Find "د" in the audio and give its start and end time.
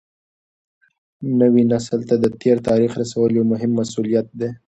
2.23-2.25